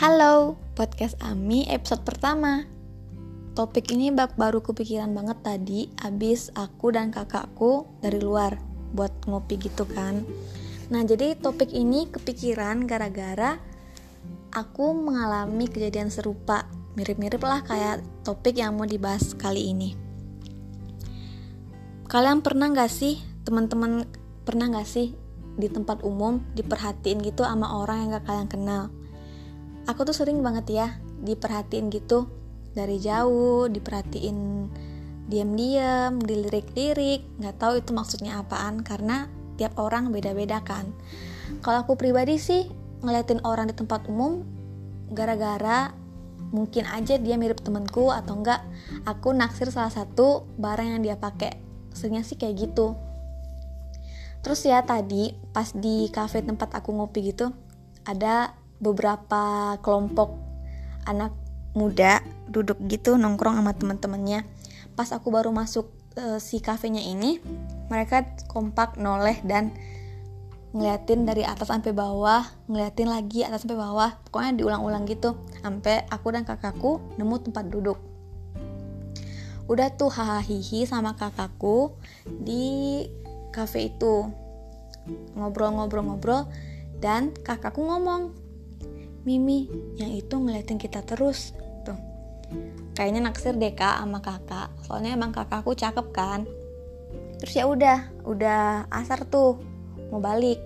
[0.00, 2.64] Halo, podcast Ami episode pertama.
[3.52, 8.56] Topik ini baru kepikiran banget tadi abis aku dan kakakku dari luar
[8.96, 10.24] buat ngopi gitu kan.
[10.88, 13.60] Nah, jadi topik ini kepikiran gara-gara
[14.56, 16.64] aku mengalami kejadian serupa.
[16.96, 19.92] Mirip-mirip lah kayak topik yang mau dibahas kali ini.
[22.08, 24.08] Kalian pernah gak sih, teman-teman
[24.48, 25.12] pernah gak sih
[25.60, 28.88] di tempat umum diperhatiin gitu sama orang yang gak kalian kenal?
[29.88, 30.86] Aku tuh sering banget ya
[31.22, 32.28] diperhatiin gitu.
[32.70, 34.38] Dari jauh diperhatiin
[35.30, 37.24] diam-diam dilirik-lirik.
[37.38, 39.30] Nggak tahu itu maksudnya apaan karena
[39.60, 40.90] tiap orang beda-beda kan.
[41.60, 42.66] Kalau aku pribadi sih
[43.00, 44.44] ngeliatin orang di tempat umum
[45.10, 45.92] gara-gara
[46.50, 48.64] mungkin aja dia mirip temenku atau enggak
[49.06, 51.60] aku naksir salah satu barang yang dia pakai.
[51.92, 52.96] Seringnya sih kayak gitu.
[54.40, 57.52] Terus ya tadi pas di cafe tempat aku ngopi gitu
[58.08, 60.34] ada beberapa kelompok
[61.04, 61.36] anak
[61.76, 64.42] muda duduk gitu nongkrong sama teman-temannya
[64.98, 65.86] pas aku baru masuk
[66.18, 67.38] e, si kafenya ini
[67.86, 69.70] mereka kompak noleh dan
[70.70, 74.10] ngeliatin dari atas sampai bawah ngeliatin lagi atas sampai bawah.
[74.26, 77.98] Pokoknya diulang-ulang gitu sampai aku dan kakakku nemu tempat duduk.
[79.66, 81.94] Udah tuh hahaha sama kakakku
[82.26, 83.06] di
[83.54, 84.30] kafe itu.
[85.34, 86.46] Ngobrol-ngobrol-ngobrol
[87.02, 88.34] dan kakakku ngomong
[89.24, 89.68] Mimi
[90.00, 91.52] yang itu ngeliatin kita terus
[91.84, 91.98] tuh.
[92.96, 94.68] Kayaknya naksir deh kak sama kakak.
[94.84, 96.48] Soalnya emang kakakku cakep kan?
[97.40, 99.60] Terus ya udah udah asar tuh
[100.12, 100.60] mau balik.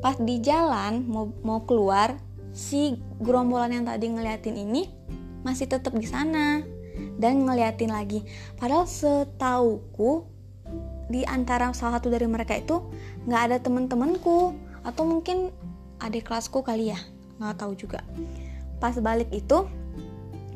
[0.00, 2.18] Pas di jalan mau mau keluar
[2.50, 4.90] si gerombolan yang tadi ngeliatin ini
[5.46, 6.62] masih tetap di sana
[7.18, 8.22] dan ngeliatin lagi.
[8.58, 10.26] Padahal setauku
[11.10, 12.86] di antara salah satu dari mereka itu
[13.26, 14.54] nggak ada temen-temenku
[14.86, 15.50] atau mungkin
[15.98, 17.00] adik kelasku kali ya
[17.40, 18.04] nggak tahu juga.
[18.76, 19.64] Pas balik itu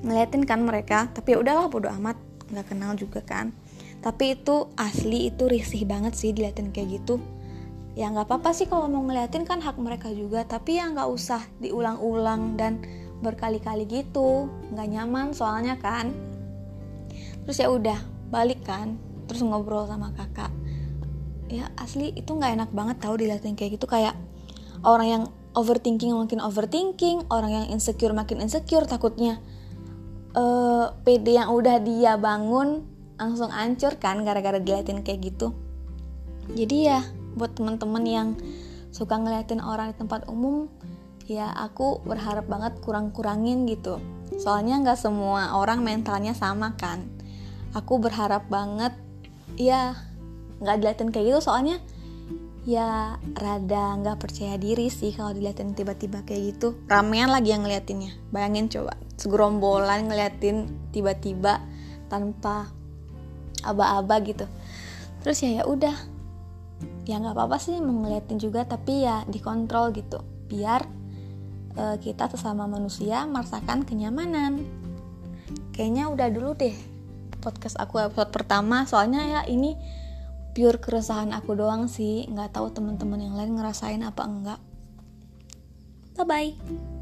[0.05, 2.21] ngeliatin kan mereka tapi ya udahlah bodo amat
[2.53, 3.51] nggak kenal juga kan.
[4.05, 7.17] Tapi itu asli itu risih banget sih diliatin kayak gitu.
[7.97, 11.41] Ya nggak apa-apa sih kalau mau ngeliatin kan hak mereka juga tapi ya nggak usah
[11.65, 12.85] diulang-ulang dan
[13.25, 14.53] berkali-kali gitu.
[14.77, 16.13] Nggak nyaman soalnya kan.
[17.49, 17.97] Terus ya udah
[18.29, 20.53] balik kan terus ngobrol sama kakak.
[21.49, 24.13] Ya asli itu nggak enak banget tau diliatin kayak gitu kayak
[24.85, 29.39] orang yang overthinking makin overthinking orang yang insecure makin insecure takutnya
[30.35, 32.85] uh, PD yang udah dia bangun
[33.15, 35.55] langsung ancur kan gara-gara diliatin kayak gitu.
[36.51, 37.01] Jadi ya
[37.39, 38.29] buat temen-temen yang
[38.91, 40.71] suka ngeliatin orang di tempat umum
[41.25, 44.03] ya aku berharap banget kurang-kurangin gitu.
[44.37, 47.07] Soalnya nggak semua orang mentalnya sama kan.
[47.73, 48.93] Aku berharap banget
[49.55, 49.95] ya
[50.59, 51.79] nggak diliatin kayak gitu soalnya
[52.65, 56.69] ya rada nggak percaya diri sih kalau diliatin tiba-tiba kayak gitu.
[56.89, 58.17] Ramean lagi yang ngeliatinnya.
[58.33, 61.61] Bayangin coba segerombolan ngeliatin tiba-tiba
[62.09, 62.73] tanpa
[63.61, 64.49] aba-aba gitu.
[65.21, 65.97] Terus ya ya udah.
[67.05, 70.25] Ya nggak apa-apa sih mau ngeliatin juga tapi ya dikontrol gitu.
[70.49, 70.89] Biar
[71.77, 74.65] uh, kita sesama manusia merasakan kenyamanan.
[75.77, 76.73] Kayaknya udah dulu deh
[77.45, 78.89] podcast aku episode pertama.
[78.89, 79.77] Soalnya ya ini
[80.55, 82.25] pure keresahan aku doang sih.
[82.31, 84.61] Nggak tahu teman-teman yang lain ngerasain apa enggak.
[86.15, 86.94] Bye bye